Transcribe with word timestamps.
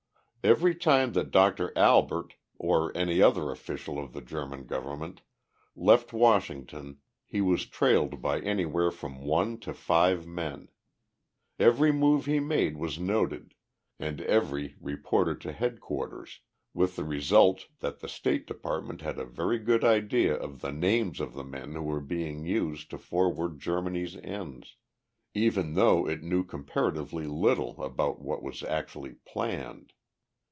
Every 0.43 0.73
time 0.73 1.13
that 1.13 1.29
Doctor 1.29 1.71
Albert, 1.77 2.33
or 2.57 2.91
any 2.97 3.21
other 3.21 3.51
official 3.51 3.99
of 3.99 4.13
the 4.13 4.21
German 4.23 4.65
government, 4.65 5.21
left 5.75 6.13
Washington 6.13 6.97
he 7.27 7.41
was 7.41 7.67
trailed 7.67 8.23
by 8.23 8.39
anywhere 8.41 8.89
from 8.89 9.23
one 9.23 9.59
to 9.59 9.71
five 9.71 10.25
men. 10.25 10.69
Every 11.59 11.91
move 11.91 12.25
he 12.25 12.39
made 12.39 12.77
was 12.77 12.97
noted 12.97 13.53
and 13.99 14.19
reported 14.81 15.41
to 15.41 15.51
headquarters, 15.51 16.39
with 16.73 16.95
the 16.95 17.03
result 17.03 17.67
that 17.81 17.99
the 17.99 18.09
State 18.09 18.47
Department 18.47 19.01
had 19.01 19.19
a 19.19 19.25
very 19.25 19.59
good 19.59 19.83
idea 19.83 20.33
of 20.35 20.61
the 20.61 20.71
names 20.71 21.19
of 21.19 21.35
the 21.35 21.43
men 21.43 21.73
who 21.73 21.83
were 21.83 22.01
being 22.01 22.47
used 22.47 22.89
to 22.89 22.97
forward 22.97 23.59
Germany's 23.59 24.15
ends, 24.15 24.75
even 25.35 25.75
though 25.75 26.07
it 26.07 26.23
knew 26.23 26.43
comparatively 26.43 27.27
little 27.27 27.79
about 27.83 28.19
what 28.21 28.41
was 28.41 28.63
actually 28.63 29.13
planned. 29.23 29.93